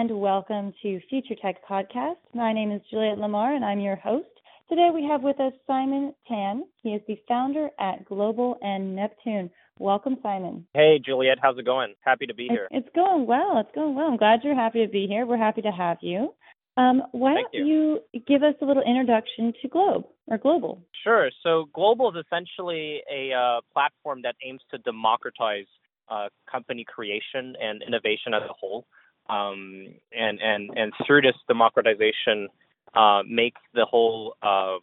[0.00, 2.16] and welcome to Future Tech Podcast.
[2.32, 4.30] My name is Juliet Lamar, and I'm your host.
[4.70, 6.64] Today we have with us Simon Tian.
[6.82, 9.50] He is the founder at Globle and Neptune.
[9.78, 10.66] Welcome, Simon.
[10.72, 11.36] Hey, Juliet.
[11.42, 11.92] How's it going?
[12.00, 12.66] Happy to be here.
[12.70, 13.58] It's going well.
[13.58, 14.06] It's going well.
[14.06, 15.26] I'm glad you're happy to be here.
[15.26, 16.32] We're happy to have you.
[16.78, 18.00] Um, why Thank don't you.
[18.14, 20.82] you give us a little introduction to Globe or Globle?
[21.04, 21.28] Sure.
[21.42, 25.66] So Globle is essentially a uh, platform that aims to democratize
[26.08, 28.86] uh, company creation and innovation as a whole
[29.30, 32.48] um, and and and through this democratization,
[32.94, 34.76] uh, make the whole uh,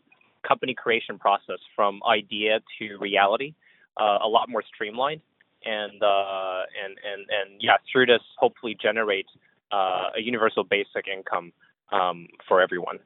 [0.47, 3.53] company creation process from idea to reality
[3.99, 5.21] uh, a lot more streamlined,
[5.65, 9.27] and uh, and and and yeah, through this hopefully generate
[9.71, 11.51] uh, a universal basic income
[11.91, 12.99] um, for everyone.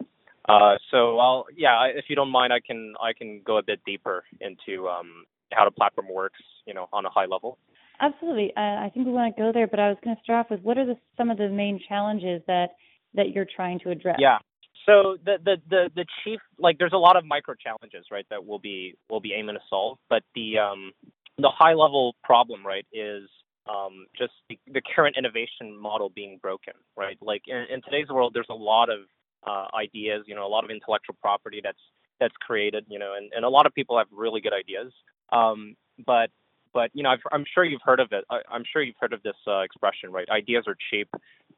[0.48, 3.80] Uh, so I'll yeah, if you don't mind, I can I can go a bit
[3.86, 7.58] deeper into um, how the platform works, you know, on a high level.
[8.02, 8.52] Absolutely.
[8.58, 10.62] I think we want to go there, but I was going to start off with
[10.62, 12.72] what are the, some of the main challenges that
[13.14, 14.16] that you're trying to address?
[14.20, 14.40] Yeah.
[14.86, 18.44] So the, the the the chief like there's a lot of micro challenges right that
[18.46, 20.92] we'll be we'll be aiming to solve, but the um
[21.38, 23.30] the high level problem right is
[23.70, 28.32] um just the, the current innovation model being broken right like in, in today's world
[28.34, 29.02] there's a lot of
[29.46, 31.80] uh, ideas you know a lot of intellectual property that's
[32.20, 34.92] that's created you know and, and a lot of people have really good ideas
[35.32, 36.32] um but
[36.74, 38.26] but you know, i am sure you've heard of it.
[38.30, 40.28] I, am sure you've heard of this uh, expression, right?
[40.30, 41.10] Ideas are cheap,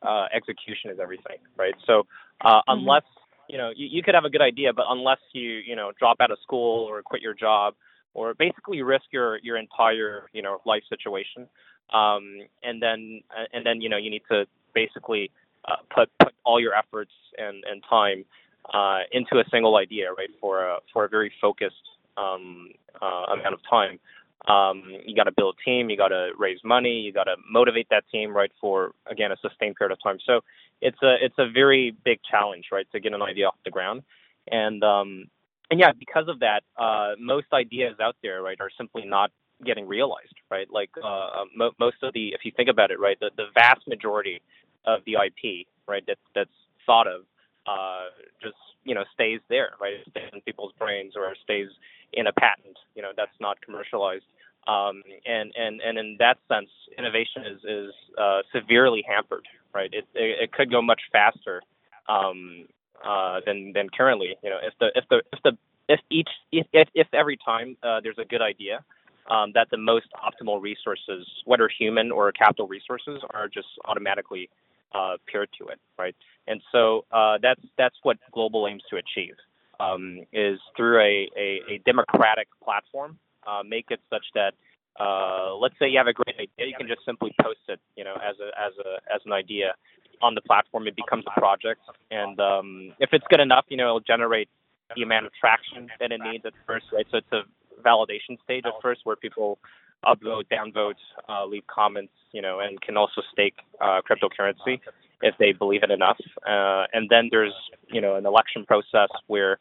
[0.02, 1.76] uh, execution is everything, right?
[1.86, 2.06] So
[2.42, 2.80] uh, mm-hmm.
[2.80, 3.04] unless
[3.50, 6.18] you know, you, you could have a good idea, but unless you you know drop
[6.22, 7.76] out of school or quit your job
[8.14, 11.48] or basically risk your your entire you know life situation,
[11.94, 13.22] um, and then
[13.54, 15.32] and then you know you need to basically
[15.66, 18.26] uh, put put all your efforts and and time
[18.74, 20.30] uh, into a single idea, right?
[20.40, 21.76] For a for a very focused
[22.18, 22.70] um,
[23.02, 24.00] uh, amount of time.
[24.48, 27.36] Um, you got to build a team, you got to raise money, you got to
[27.50, 30.18] motivate that team, right, for again a sustained period of time.
[30.26, 30.42] So
[30.82, 34.04] it's a it's a very big challenge, right, to get an idea off the ground,
[34.52, 35.26] and um,
[35.72, 39.32] and yeah, because of that, uh, most ideas out there, right, are simply not
[39.66, 40.68] getting realized, right?
[40.70, 43.88] Like uh, mo- most of the, if you think about it, right, the, the vast
[43.88, 44.42] majority
[44.86, 46.50] of the IP, right, that that's
[46.86, 47.22] thought of,
[47.66, 48.10] uh,
[48.42, 49.94] just you know stays there, right?
[49.94, 51.70] It stays in people's brains or stays
[52.14, 54.26] in a patent, you know, that's not commercialized.
[54.68, 59.90] Um, and and and in that sense, innovation is is uh, severely hampered, right?
[59.92, 61.62] It, it, it could go much faster
[62.08, 62.66] um,
[63.06, 64.36] uh, than than currently.
[64.44, 65.58] You know, if the if the if the
[65.90, 68.86] if each if if, if every time uh, there's a good idea,
[69.30, 74.50] um, that the most optimal resources, whether human or capital resources, are just automatically
[74.94, 76.16] uh, paired to it, right?
[76.48, 79.36] And so uh, that's that's what Globle aims to achieve
[79.84, 83.18] um, is through a, a, a democratic platform,
[83.48, 84.54] uh, make it such that
[85.00, 88.04] uh, let's say you have a great idea, you can just simply post it, you
[88.04, 89.74] know, as a as a as an idea
[90.22, 90.88] on the platform.
[90.88, 94.50] It becomes a project, and um, if it's good enough, you know, it'll generate
[94.96, 97.08] the amount of traction that it needs at first, right?
[97.10, 97.42] So it's a
[97.82, 99.58] validation stage at first where people
[100.06, 104.80] upvote, downvote, uh, leave comments, you know, and can also stake uh, cryptocurrency
[105.24, 106.20] if they believe it enough.
[106.48, 107.54] Uh, and then there's,
[107.88, 109.58] you know, an election process where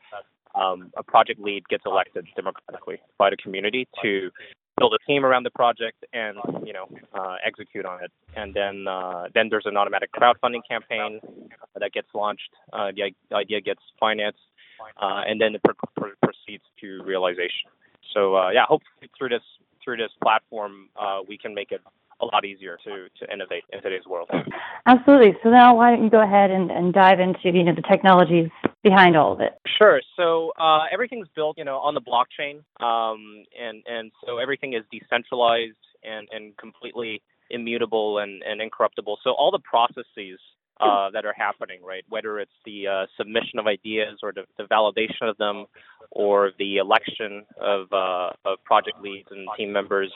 [0.54, 4.30] um, a project lead gets elected democratically by the community to
[4.78, 8.10] build a team around the project and you know uh, execute on it.
[8.36, 11.20] And then uh, then there's an automatic crowdfunding campaign
[11.78, 12.50] that gets launched.
[12.72, 14.38] Uh, the idea gets financed,
[15.00, 17.70] uh, and then it pr- proceeds to realization.
[18.12, 19.46] So uh, yeah, hopefully through this
[19.84, 20.88] through this platform,
[21.28, 21.80] we can make it
[22.22, 24.30] a lot easier to, to innovate in today's world.
[24.86, 25.36] Absolutely.
[25.42, 28.48] So now why don't you go ahead and, and dive into you know the technologies
[28.82, 29.52] behind all of it?
[29.78, 30.00] Sure.
[30.16, 34.82] So uh, everything's built you know on the blockchain, um, and and so everything is
[34.90, 39.18] decentralized and and completely immutable and, and incorruptible.
[39.22, 40.40] So all the processes
[40.80, 42.04] uh, that are happening, right?
[42.08, 45.66] Whether it's the uh, submission of ideas or the, the, validation of them,
[46.10, 50.10] or the election of, uh, of project leads and team members,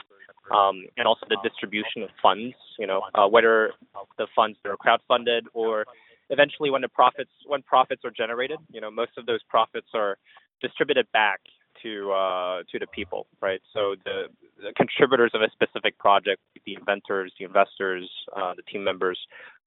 [0.50, 2.54] um, and also the distribution of funds.
[2.78, 3.72] You know, uh, whether
[4.18, 5.84] the funds that are crowdfunded or
[6.30, 10.18] eventually when the profits when profits are generated, you know, most of those profits are
[10.60, 11.40] distributed back
[11.82, 13.60] to uh, to the people, right?
[13.72, 14.24] So the,
[14.58, 19.18] the, contributors of a specific project, the inventors, the investors, uh, the team members,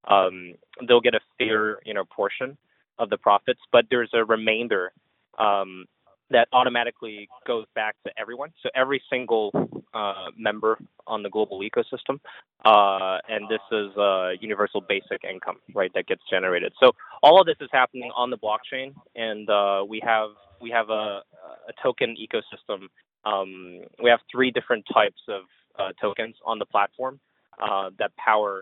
[0.07, 0.53] um,
[0.87, 2.57] they'll get a fair, you know, portion
[2.97, 4.91] of the profits, but there's a remainder
[5.37, 5.85] um,
[6.31, 8.49] that automatically goes back to everyone.
[8.61, 9.51] So every single
[9.93, 12.19] uh, member on the Globle ecosystem,
[12.65, 15.91] uh, and this is uh, universal basic income, right?
[15.95, 16.73] That gets generated.
[16.79, 16.91] So
[17.23, 20.29] all of this is happening on the blockchain, and uh, we have
[20.61, 21.21] we have a,
[21.67, 22.87] a token ecosystem.
[23.25, 25.43] Um, we have three different types of
[25.79, 27.19] uh, tokens on the platform
[27.61, 28.61] uh, that power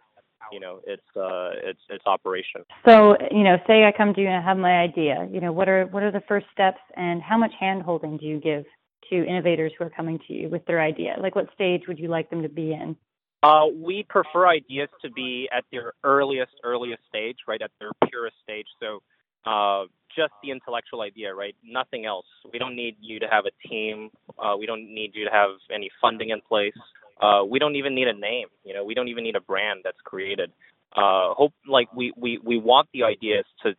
[0.52, 4.28] you know its uh its its operation so you know say i come to you
[4.28, 7.22] and I have my idea you know what are what are the first steps and
[7.22, 8.66] how much hand holding do you give
[9.10, 12.08] to innovators who are coming to you with their idea like what stage would you
[12.08, 12.96] like them to be in
[13.44, 18.36] uh, we prefer ideas to be at their earliest earliest stage right at their purest
[18.44, 19.02] stage so
[19.46, 19.86] uh,
[20.16, 21.56] just the intellectual idea, right?
[21.64, 22.26] Nothing else.
[22.52, 24.10] We don't need you to have a team.
[24.38, 26.74] Uh, we don't need you to have any funding in place.
[27.22, 28.48] Uh, we don't even need a name.
[28.64, 30.52] You know, we don't even need a brand that's created.
[30.96, 33.76] Uh, hope like we, we, we want the ideas to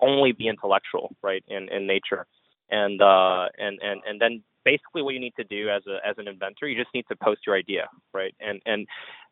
[0.00, 2.26] only be intellectual, right, in, in nature,
[2.70, 6.16] and uh, and and and then basically what you need to do as a as
[6.18, 8.86] an inventor, you just need to post your idea, right, and and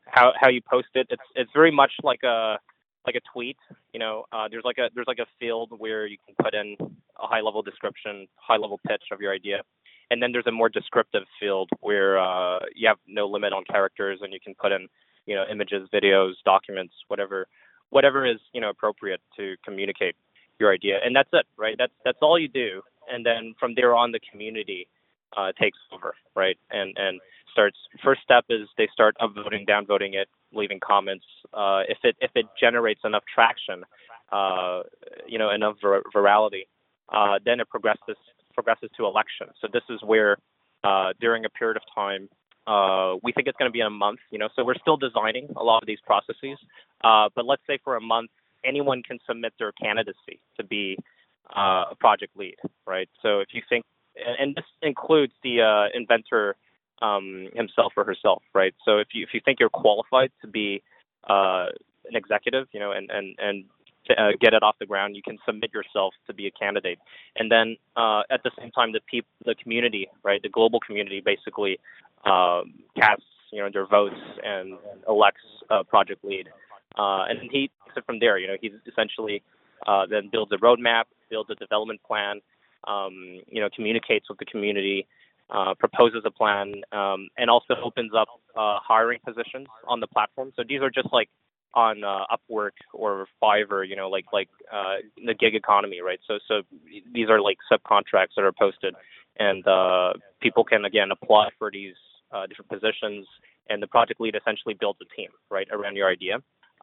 [0.07, 2.59] how how you post it, it's it's very much like a
[3.07, 3.59] like a tweet.
[3.93, 6.77] You know, uh, there's like a there's like a field where you can put in
[6.81, 9.63] a high level description, high level pitch of your idea,
[10.11, 14.21] and then there's a more descriptive field where uh, you have no limit on characters
[14.23, 14.89] and you can put in
[15.27, 17.47] you know images videos documents whatever
[17.91, 20.17] whatever is you know appropriate to communicate
[20.61, 20.99] your idea.
[21.05, 21.77] And that's it right?
[21.79, 22.83] That's that's all you do.
[23.13, 24.89] And then from there on the community
[25.37, 26.59] uh, takes over right?
[26.71, 27.21] And and
[27.53, 31.25] starts first step is they start upvoting downvoting it leaving comments.
[31.53, 33.85] Uh, if it if it generates enough traction
[34.33, 34.83] uh,
[35.27, 36.67] you know enough vir- virality
[37.13, 38.17] uh, then it progresses
[38.55, 39.49] progresses to election.
[39.61, 40.39] So this is where,
[40.83, 42.29] uh, during a period of time,
[42.67, 44.21] uh, we think it's going to be in a month.
[44.31, 46.59] You know, so we're still designing a lot of these processes.
[47.03, 48.31] Uh, but let's say for a month,
[48.65, 50.97] anyone can submit their candidacy to be
[51.55, 52.57] uh, a project lead,
[52.87, 53.09] right?
[53.23, 53.85] So if you think,
[54.17, 56.57] and this includes the uh, inventor
[57.03, 58.75] um, himself or herself, right?
[58.85, 60.83] So if you if you think you're qualified to be
[61.29, 61.67] uh,
[62.09, 63.65] an executive, you know, and and and
[64.11, 66.99] uh, get it off the ground, you can submit yourself to be a candidate.
[67.37, 71.21] And then uh, at the same time, the people, the community, right, the Globle community,
[71.25, 71.79] basically
[72.25, 76.49] um, casts you know their votes and, and elects a project lead.
[76.99, 78.39] Uh, and he takes it from there.
[78.39, 79.43] You know, he essentially
[79.87, 82.41] uh, then builds a roadmap, builds a development plan,
[82.87, 85.07] um, you know, communicates with the community,
[85.51, 90.53] uh, proposes a plan, um, and also opens up hiring positions on the platform.
[90.57, 91.29] So these are just like
[91.75, 96.21] on uh, Upwork or Fiverr, you know, like like uh, the gig economy, right?
[96.27, 96.63] So so
[97.13, 98.95] these are like subcontracts that are posted,
[99.39, 101.95] and uh, people can again apply for these
[102.33, 103.27] uh, different positions,
[103.69, 106.37] and the project lead essentially builds a team, right, around your idea.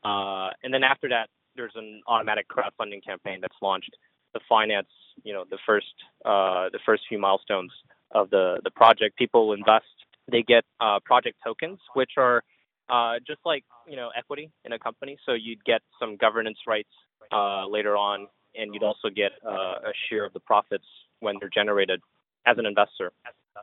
[0.03, 3.95] Uh, and then after that, there's an automatic crowdfunding campaign that's launched
[4.33, 4.87] to finance,
[5.23, 5.93] you know, the first
[6.25, 7.71] uh, the first few milestones
[8.11, 9.17] of the the project.
[9.17, 9.85] People invest,
[10.29, 10.65] they get
[11.05, 12.43] project tokens, which are
[12.91, 15.17] uh, just like you know equity in a company.
[15.25, 16.89] So you'd get some governance rights
[17.31, 20.85] uh, later on, and you'd also get uh, a share of the profits
[21.21, 22.01] when they're generated
[22.45, 23.11] as an investor.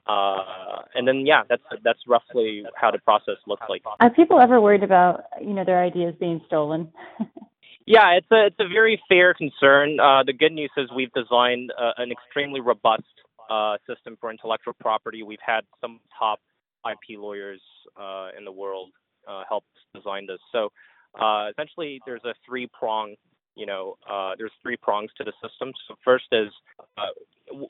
[0.07, 3.83] Uh, and then yeah, that's that's roughly how the process looks like.
[4.01, 6.91] Are people ever worried about you know their ideas being stolen?
[7.87, 10.01] yeah, it's a it's a very fair concern.
[10.01, 13.03] Uh, the good news is we've designed uh, an extremely robust
[13.51, 15.23] uh, system for intellectual property.
[15.23, 16.41] We've had some top
[16.89, 17.61] IP lawyers
[17.99, 18.91] uh, in the world
[19.29, 20.39] uh, helped design this.
[20.53, 20.71] So
[21.21, 23.15] uh, essentially, there's a three prong.
[23.55, 25.73] You know, uh, there's three prongs to the system.
[25.89, 26.49] So first is
[26.97, 27.11] uh,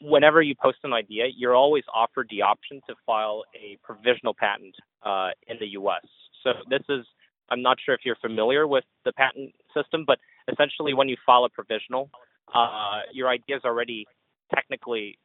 [0.03, 4.75] whenever you post an idea, you're always offered the option to file a provisional patent
[5.03, 6.05] uh, in the U.S.
[6.45, 7.07] So this is
[7.51, 10.19] I'm not sure if you're familiar with the patent system, but
[10.53, 12.11] essentially, when you file a provisional,
[13.13, 14.07] your idea is already
[14.55, 15.19] technically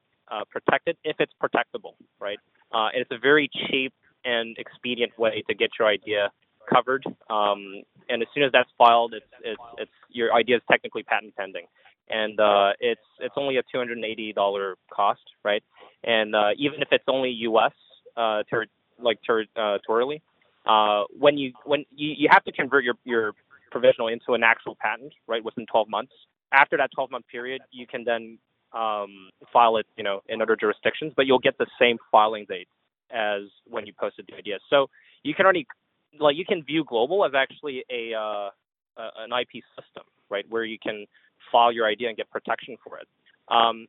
[0.50, 2.40] protected if it's protectable, right?
[2.74, 3.94] Uh, it's a very cheap
[4.26, 6.32] and expedient way to get your idea
[6.70, 7.06] covered.
[7.30, 11.36] Um, and as soon as that's filed, it's, it's, it's your idea is technically patent
[11.36, 11.66] pending,
[12.10, 15.64] and uh, it's it's only a two hundred and eighty dollar cost, right?
[16.04, 17.72] And uh, even if it's only U.S.
[18.16, 18.66] Uh, ter-
[19.02, 20.22] like territorially,
[20.66, 23.34] uh, when you when you, you have to convert your your
[23.72, 26.14] provisional into an actual patent, right, within 12 months.
[26.54, 28.38] After that 12 month period, you can then
[28.72, 32.68] um, file it, you know, in other jurisdictions, but you'll get the same filing date
[33.14, 34.58] as when you posted the idea.
[34.70, 34.88] So
[35.24, 35.68] you can already
[36.20, 38.50] like you can view Globle as actually a uh,
[38.98, 41.06] an IP system, right, where you can
[41.52, 43.08] file your idea and get protection for it.
[43.50, 43.88] Um,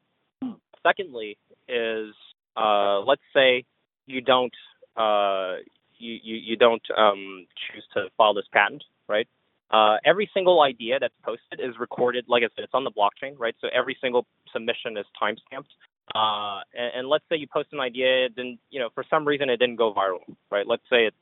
[0.82, 1.38] secondly,
[1.68, 2.14] is
[2.56, 3.64] uh, let's say
[4.06, 4.54] you don't
[4.96, 5.56] uh,
[5.98, 9.28] you, you, you don't um, choose to file this patent, right?
[9.74, 12.26] uh, every single idea that's posted is recorded.
[12.28, 13.56] Like I said, it's on the blockchain, right?
[13.60, 15.72] So every single submission is timestamped.
[16.14, 19.50] Uh, and, and, let's say you post an idea, then you know for some reason
[19.50, 20.66] it didn't go viral, right?
[20.66, 21.14] Let's say it,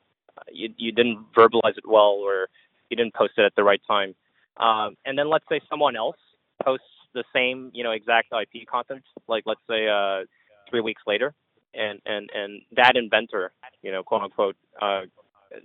[0.51, 2.47] you you didn't verbalize it well, or
[2.89, 4.13] you didn't post it at the right time.
[4.57, 6.17] Um, and then let's say someone else
[6.63, 6.85] posts
[7.15, 10.25] the same, you know, exact IP content, like let's say uh,
[10.69, 11.33] three weeks later,
[11.73, 15.01] and and and that inventor, you know, quote unquote, uh,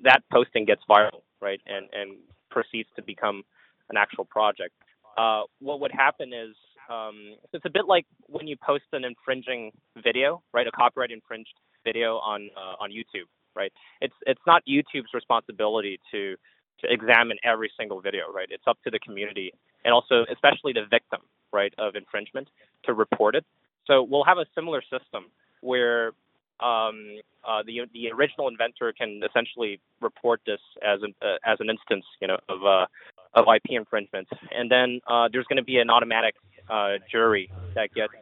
[0.04, 2.16] that posting gets viral, right, and and
[2.50, 3.42] proceeds to become
[3.90, 4.74] an actual project.
[5.16, 6.54] Uh, what would happen is
[6.88, 11.54] um, it's a bit like when you post an infringing video, right, a copyright infringed
[11.84, 13.72] video on uh, on YouTube, right?
[14.00, 16.36] It's it's not YouTube's responsibility to
[16.80, 18.48] to examine every single video, right?
[18.50, 19.52] It's up to the community
[19.84, 21.20] and also especially the victim,
[21.52, 22.48] right, of infringement
[22.84, 23.44] to report it.
[23.86, 25.26] So we'll have a similar system
[25.60, 26.12] where
[26.60, 31.70] um, uh, the the original inventor can essentially report this as an uh, as an
[31.70, 32.86] instance, you know, of uh,
[33.34, 36.34] of IP infringement, and then uh, there's going to be an automatic
[36.70, 38.12] uh, jury that gets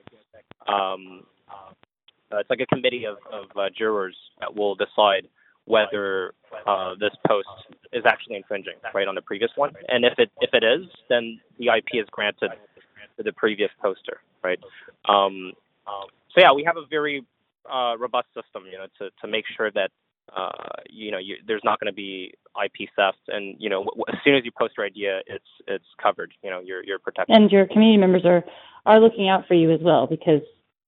[0.69, 1.25] um,
[2.33, 5.29] uh, it's like a committee of, of jurors that will decide
[5.65, 6.33] whether
[7.01, 7.49] this post
[7.93, 11.41] is actually infringing, right, on the previous one, and if it if it is, then
[11.59, 12.51] the IP is granted
[13.17, 14.61] to the previous poster, right?
[15.09, 15.53] Um,
[16.37, 17.25] so yeah, we have a very
[17.71, 19.91] uh, robust system, you know, to, to make sure that
[20.37, 20.66] uh,
[21.07, 22.35] you know you, there's not going to be
[22.65, 25.87] IP theft, and you know w- as soon as you post your idea, it's it's
[26.03, 26.33] covered.
[26.43, 27.37] You know, you're you're protected.
[27.37, 28.45] And your community members are
[28.85, 30.43] are looking out for you as well because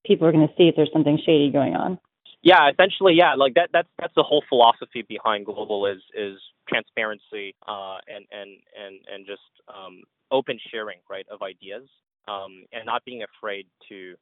[0.04, 1.98] people are going to see if there's something shady going on.
[2.42, 3.70] Yeah, essentially, yeah, like that.
[3.72, 9.26] That's that's the whole philosophy behind Globle is is transparency uh, and and and and
[9.26, 11.88] just um, open sharing, right, of ideas,
[12.26, 14.14] um, and not being afraid to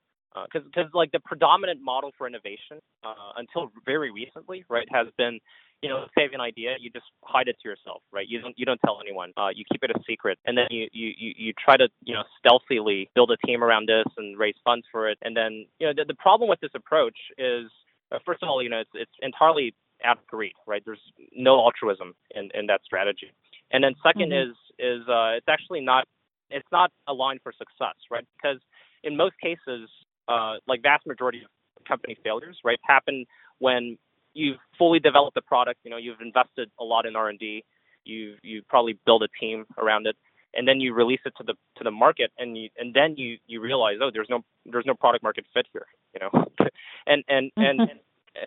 [0.45, 5.07] because uh, because like the predominant model for innovation uh, until very recently, right, has
[5.17, 5.39] been
[5.83, 8.27] you know, say an idea, you just hide it to yourself, right?
[8.29, 9.33] You don't you don't tell anyone.
[9.37, 12.15] Uh, you keep it a secret, and then you, you you you try to you
[12.15, 15.19] know stealthily build a team around this and raise funds for it.
[15.23, 17.71] And then you know the, the problem with this approach is
[18.11, 20.83] uh, first of all, you know it's it's entirely out of greed, right?
[20.85, 21.01] There's
[21.35, 23.33] no altruism in in that strategy.
[23.71, 24.51] And then 2nd mm-hmm.
[24.51, 26.07] is is uh, it's actually not
[26.51, 28.25] it's not aligned for success, right?
[28.37, 28.61] Because
[29.03, 29.89] in most cases,
[30.29, 33.27] uh, like vast majority of company failures, right, happen
[33.59, 33.99] when
[34.37, 35.81] you've fully developed the product.
[35.85, 37.65] You know, you've invested a lot in R and D.
[38.05, 40.17] You you probably build a team around it,
[40.55, 43.39] and then you release it to the to the market, and you and then you
[43.47, 45.87] you realize, oh, there's no there's no product market fit here.
[46.15, 46.47] You know,
[47.07, 47.81] and and and.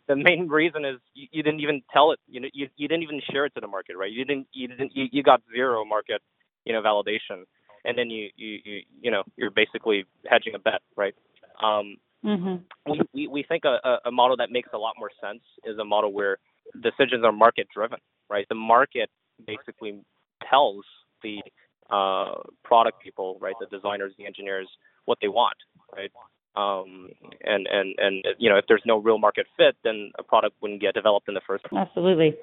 [0.08, 2.20] the main reason is you, you, didn't even tell it.
[2.28, 4.12] You know, you, you didn't even share it to the market, right?
[4.12, 4.48] You didn't.
[4.54, 4.96] You didn't.
[4.96, 6.22] You, you got zero market,
[6.66, 7.46] you know, validation,
[7.86, 11.16] and then you you you you know you're basically hedging a bet, right?
[11.64, 12.92] Um, mm-hmm.
[12.92, 15.86] we, we, we think a, a model that makes a lot more sense is a
[15.86, 16.38] model where
[16.82, 18.00] decisions are market driven,
[18.30, 18.46] right?
[18.50, 19.10] The market
[19.46, 20.02] basically
[20.50, 20.84] tells
[21.24, 21.42] the
[21.90, 24.68] uh, product people, right, the designers, the engineers,
[25.06, 25.56] what they want,
[25.96, 26.12] right?
[26.56, 27.10] Um,
[27.42, 30.82] and and and you know, if there's no real market fit, then a product wouldn't
[30.82, 31.86] get developed in the first place.
[31.88, 32.36] Absolutely,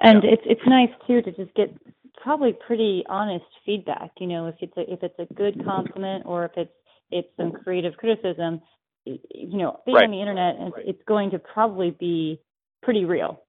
[0.00, 0.30] and yeah.
[0.32, 1.74] it's it's nice too to just get
[2.22, 4.10] probably pretty honest feedback.
[4.18, 6.72] You know, if it's a if it's a good compliment or if it's
[7.10, 8.60] it's some creative criticism,
[9.04, 10.04] you know, being right.
[10.04, 10.84] on the internet, right.
[10.86, 12.40] it's going to probably be
[12.82, 13.42] pretty real.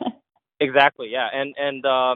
[0.60, 1.08] exactly.
[1.10, 1.28] Yeah.
[1.32, 2.14] And and uh,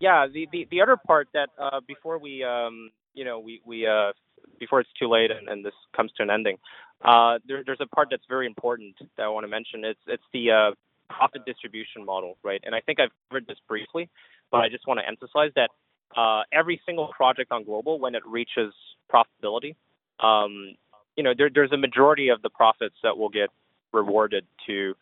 [0.00, 3.86] yeah, the, the the other part that uh, before we um, you know we we
[3.86, 4.12] uh,
[4.58, 6.58] before it's too late and, and this comes to an ending,
[7.04, 9.84] uh, there, there's a part that's very important that I want to mention.
[9.84, 10.70] It's it's the uh,
[11.08, 12.60] profit distribution model, right?
[12.64, 14.08] And I think I've covered this briefly,
[14.50, 15.70] but I just want to emphasize that
[16.16, 18.72] uh, every single project on Globle, when it reaches
[19.12, 19.76] profitability,
[20.20, 20.74] um,
[21.16, 23.50] you know, there, there's a majority of the profits that will get
[23.92, 24.94] rewarded to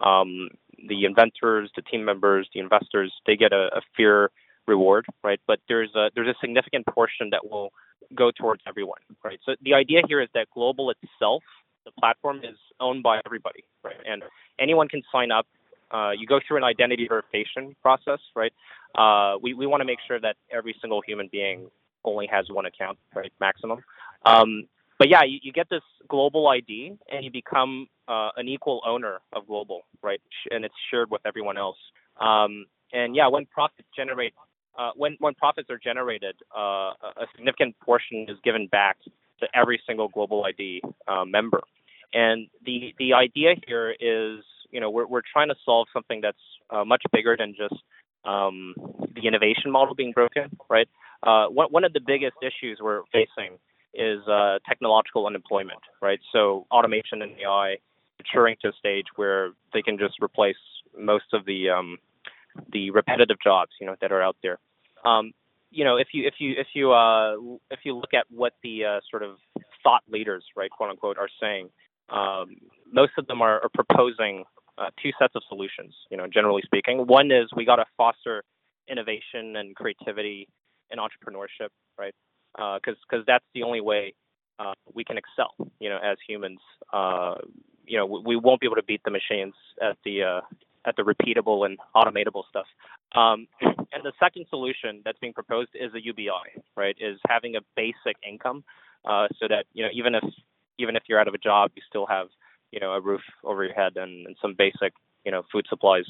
[0.00, 0.48] um,
[0.88, 3.12] the inventors, the team members, the investors.
[3.26, 4.30] They get a, a fair
[4.66, 5.40] reward, right?
[5.46, 7.70] But there's a there's a significant portion that will
[8.14, 9.38] go towards everyone, right?
[9.44, 11.42] So the idea here is that Globle itself,
[11.84, 13.96] the platform, is owned by everybody, right?
[14.06, 14.22] And
[14.58, 15.46] anyone can sign up.
[15.90, 18.52] Uh, you go through an identity verification process, right?
[18.96, 21.70] Uh, we we want to make sure that every single human being
[22.04, 23.32] only has one account, right?
[23.40, 23.80] Maximum.
[24.24, 24.64] Um,
[24.98, 29.20] but yeah, you, you get this Globle ID and you become uh, an equal owner
[29.32, 30.20] of Globle, right?
[30.50, 31.76] And it's shared with everyone else.
[32.20, 34.34] Um, and yeah, when profits generate,
[34.78, 38.96] uh, when when profits are generated, uh, a significant portion is given back
[39.40, 41.60] to every single Globle ID uh, member.
[42.14, 46.38] And the the idea here is, you know, we're we're trying to solve something that's
[46.70, 47.74] uh, much bigger than just
[48.24, 48.74] um,
[49.14, 50.88] the innovation model being broken, right?
[51.22, 53.58] Uh, one one of the biggest issues we're facing
[53.94, 56.20] is uh, technological unemployment, right?
[56.32, 57.76] So automation and AI
[58.18, 60.56] maturing to a stage where they can just replace
[60.98, 61.98] most of the um,
[62.72, 64.58] the repetitive jobs, you know, that are out there.
[65.04, 65.32] Um,
[65.70, 67.34] you know, if you if you if you uh,
[67.70, 69.36] if you look at what the uh, sort of
[69.82, 71.68] thought leaders, right, quote unquote, are saying,
[72.08, 72.56] um,
[72.90, 74.44] most of them are, are proposing
[74.78, 75.94] uh, two sets of solutions.
[76.10, 78.42] You know, generally speaking, one is we got to foster
[78.88, 80.48] innovation and creativity
[80.90, 81.68] and entrepreneurship,
[81.98, 82.14] right?
[82.58, 84.14] Because uh, because that's the only way
[84.58, 85.54] uh, we can excel.
[85.78, 86.58] You know, as humans,
[86.92, 87.36] uh,
[87.86, 90.40] you know, we, we, won't be able to beat the machines at the uh,
[90.84, 92.66] at the repeatable and automatable stuff.
[93.14, 96.96] Um, and the second solution that's being proposed is a UBI, right?
[97.00, 98.64] Is having a basic income
[99.04, 100.24] uh, so that you know even if
[100.78, 102.28] even if you're out of a job, you still have
[102.72, 104.92] you know a roof over your head and, and some basic
[105.24, 106.04] you know food supplies.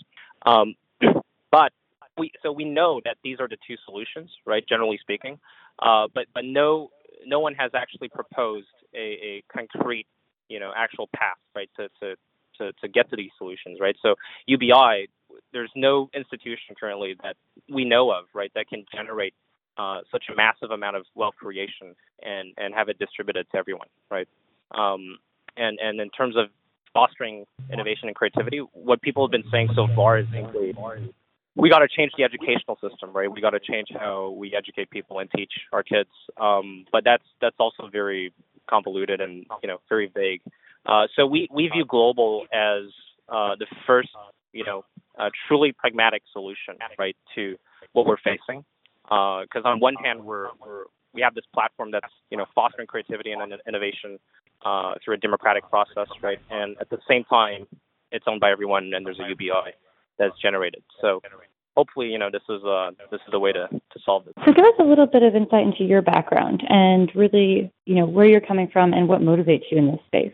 [0.47, 0.75] Um,
[1.51, 1.73] but
[2.19, 4.65] we so we know that these are the two solutions, right?
[4.69, 5.39] Generally speaking,
[5.81, 6.91] uh, but but no
[7.27, 10.07] no one has actually proposed a, a concrete
[10.49, 11.71] you know actual path, right?
[11.77, 12.17] To to
[12.59, 13.97] to, to get to these solutions, right?
[14.03, 15.09] So UBI,
[15.53, 17.37] there's no institution currently that
[17.73, 19.35] we know of, right, that can generate
[19.77, 23.89] uh, such a massive amount of wealth creation and and have it distributed to everyone,
[24.11, 24.29] right?
[24.73, 25.19] Um,
[25.57, 26.47] and and in terms of
[26.93, 30.27] fostering innovation and creativity, what people have been saying so far is
[31.59, 33.31] we got to change the educational system, right?
[33.31, 36.09] We got to change how we educate people and teach our kids.
[36.41, 38.33] Um, but that's that's also very
[38.71, 40.41] convoluted and you know very vague.
[40.87, 42.85] Uh, so we we view Globle as
[43.29, 44.11] uh, the first
[44.53, 44.85] you know
[45.49, 47.57] truly pragmatic solution, right, to
[47.93, 48.65] what we're facing.
[49.03, 52.87] Because uh, on one hand, we're, we're we have this platform that's you know fostering
[52.87, 54.21] creativity and innovation
[54.65, 56.39] uh, through a democratic process, right?
[56.51, 57.67] And at the same time,
[58.13, 59.75] it's owned by everyone, and there's a UBI
[60.19, 60.83] that's generated.
[61.01, 61.21] So
[61.77, 64.35] hopefully, you know, this is uh, this is the way to to solve this.
[64.45, 68.07] So give us a little bit of insight into your background and really, you know,
[68.07, 70.33] where you're coming from and what motivates you in this space.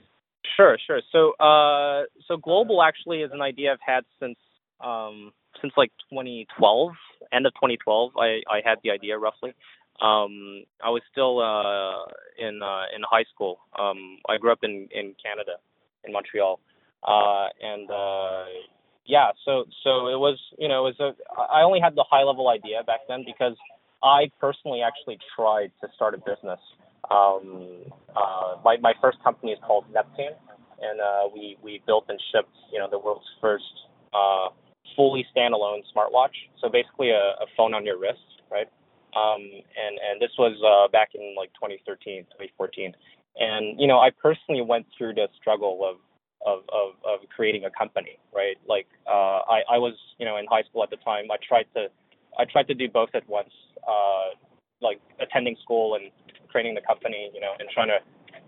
[0.57, 1.01] Sure, sure.
[1.11, 4.37] So, uh, so Globle actually is an idea I've had since
[4.81, 6.93] um, since like 2012,
[7.33, 8.13] end of 2012.
[8.17, 9.53] I I had the idea roughly.
[10.01, 12.05] Um, I was still uh,
[12.39, 13.61] in uh, in high school.
[13.79, 15.57] Um, I grew up in in Canada,
[16.05, 16.59] in Montreal,
[17.07, 18.45] uh, and uh,
[19.07, 19.31] yeah.
[19.45, 22.49] So so it was you know it was a I only had the high level
[22.49, 23.57] idea back then because
[24.03, 26.61] I personally actually tried to start a business.
[27.11, 27.85] Um,
[28.17, 30.37] uh, my my first company is called Neptune,
[30.81, 33.65] and uh, we we built and shipped you know the world's first
[34.13, 34.49] uh,
[34.97, 36.37] fully standalone smartwatch.
[36.61, 38.69] So basically a, a phone on your wrist, right?
[39.15, 42.95] Um, and and this was uh, back in like 2013, 2014.
[43.37, 45.97] And you know, I personally went through the struggle of
[46.45, 48.57] of of, of creating a company, right?
[48.69, 51.31] Like uh, I I was you know in high school at the time.
[51.31, 51.89] I tried to
[52.39, 53.53] I tried to do both at once,
[53.87, 54.35] uh,
[54.81, 56.11] like attending school and
[56.49, 57.99] creating the company, you know, and trying to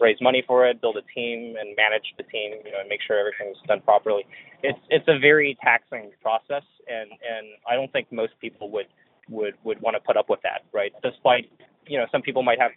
[0.00, 3.00] raise money for it, build a team, and manage the team, you know, and make
[3.06, 4.26] sure everything's done properly.
[4.62, 8.87] It's it's a very taxing process, and and I don't think most people would
[9.28, 10.92] would would want to put up with that, right?
[11.02, 11.50] Despite
[11.87, 12.72] you know some people might have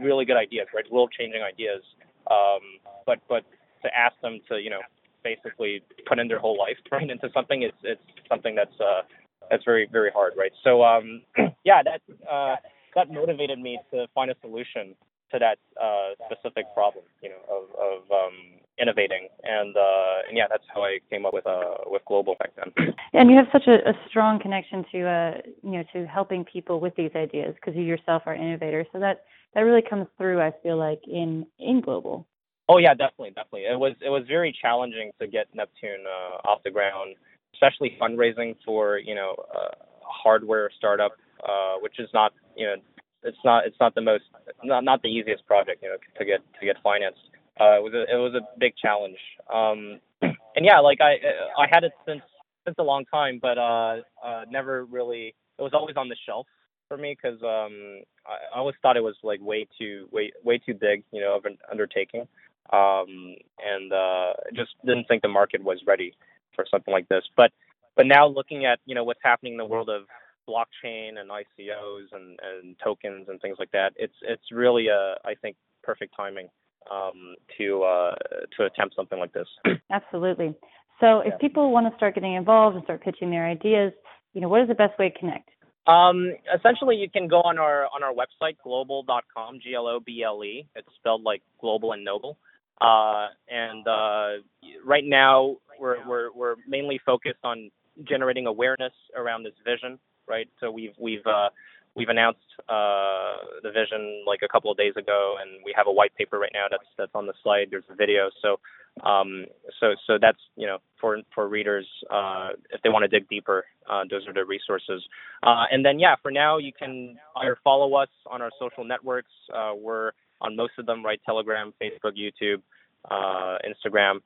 [0.00, 1.82] really good ideas, right, world changing ideas,
[2.30, 2.60] um,
[3.06, 3.44] but but
[3.82, 4.80] to ask them to you know
[5.24, 9.02] basically put in their whole life into something, it's it's something that's uh
[9.50, 10.52] that's very very hard, right?
[10.64, 11.22] So um
[11.64, 12.56] yeah, that uh
[12.94, 14.94] that motivated me to find a solution
[15.32, 18.34] to that uh, specific problem, you know, of, of um,
[18.80, 19.28] innovating.
[19.42, 22.94] And uh, and yeah, that's how I came up with uh, with Globle back then.
[23.14, 26.80] And you have such a, a strong connection to uh, you know to helping people
[26.80, 28.86] with these ideas because you yourself are innovators.
[28.92, 30.40] So that that really comes through.
[30.40, 32.26] I feel like in in Globle.
[32.68, 33.62] Oh yeah, definitely, definitely.
[33.62, 37.16] It was it was very challenging to get Neptune uh, off the ground,
[37.54, 41.12] especially fundraising for you know a hardware startup,
[41.48, 42.74] uh, which is not you know
[43.22, 44.24] it's not it's not the most
[44.62, 47.20] not not the easiest project you know to get to get financed.
[47.58, 49.18] Uh, it was a it was a big challenge.
[49.52, 51.14] Um, and yeah, like I
[51.58, 52.22] I had it since
[52.66, 55.34] since a long time, but uh, uh, never really.
[55.58, 56.46] It was always on the shelf
[56.86, 60.58] for me because um, I, I always thought it was like way too way way
[60.58, 62.28] too big, you know, of an undertaking.
[62.72, 66.14] Um, and uh, just didn't think the market was ready
[66.54, 67.24] for something like this.
[67.36, 67.52] But
[67.96, 70.02] but now looking at you know what's happening in the world of
[70.48, 75.34] blockchain and ICOs and, and tokens and things like that, it's it's really a I
[75.40, 76.48] think perfect timing
[76.90, 78.14] um, to uh,
[78.56, 79.48] to attempt something like this.
[79.90, 80.54] Absolutely.
[81.00, 81.36] So if yeah.
[81.40, 83.92] people want to start getting involved and start pitching their ideas,
[84.34, 85.48] you know, what is the best way to connect?
[85.86, 90.22] Um, essentially, you can go on our on our website globle.com, G L O B
[90.24, 90.66] L E.
[90.76, 92.38] It's spelled like global and noble.
[92.80, 94.42] Uh, and uh,
[94.84, 97.70] right now, we're, we're we're mainly focused on
[98.08, 100.48] generating awareness around this vision right?
[100.60, 101.48] So we've we've uh,
[101.96, 105.92] we've announced uh, the vision like a couple of days ago, and we have a
[105.92, 107.68] white paper right now that's that's on the slide.
[107.70, 108.60] There's a video, so
[109.08, 109.46] um,
[109.80, 113.64] so so that's you know for for readers uh, if they want to dig deeper,
[113.90, 115.02] uh, those are the resources.
[115.42, 119.32] Uh, and then yeah, for now you can either follow us on our social networks.
[119.52, 121.20] Uh, we're on most of them, right?
[121.24, 122.62] Telegram, Facebook, YouTube,
[123.10, 124.20] uh, Instagram.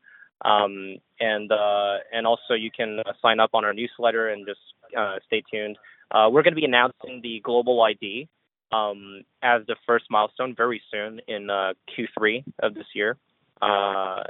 [0.44, 4.60] Um, and uh, and also you can sign up on our newsletter and just
[5.26, 5.76] stay tuned.
[6.12, 8.28] we're going to be announcing the Globle ID
[8.72, 13.16] um, as the first milestone very soon in Q3 of this year
[13.62, 14.24] uh,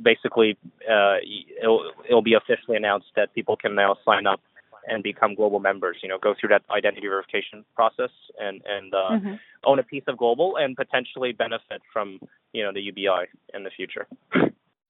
[0.00, 0.56] basically
[0.88, 1.16] uh,
[1.60, 4.40] it'll, it'll be officially announced that people can now sign up
[4.88, 5.98] and become Globle members.
[6.02, 9.34] You know, go through that identity verification process and and uh, mm-hmm.
[9.64, 12.20] own a piece of Globle and potentially benefit from
[12.52, 14.06] you know the UBI in the future.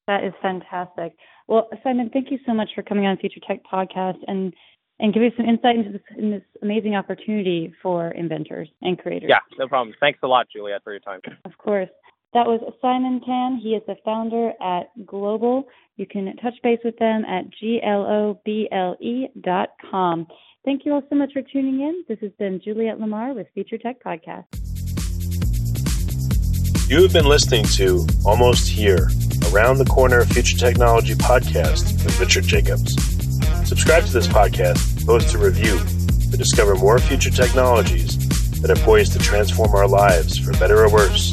[0.06, 1.16] That is fantastic.
[1.48, 4.52] Well, Simon, thank you so much for coming on Future Tech Podcast and
[5.00, 9.28] and giving some insight into this, in this amazing opportunity for inventors and creators.
[9.28, 9.94] Yeah, no problem.
[9.98, 11.20] Thanks a lot, Juliet, for your time.
[11.44, 11.88] Of course.
[12.34, 13.60] That was Simon Tian.
[13.62, 15.68] He is the founder at Globle.
[15.96, 18.36] You can touch base with them at globle.com.
[20.64, 22.04] Thank you all so much for tuning in.
[22.08, 24.46] This has been Juliet Lamar with Future Tech Podcast.
[26.90, 29.08] You have been listening to Almost Here,
[29.52, 32.96] Around the Corner Future Technology podcast with Richard Jacobs.
[33.68, 35.78] Subscribe to this podcast, post a review
[36.32, 38.18] to discover more future technologies
[38.60, 41.32] that are poised to transform our lives for better or worse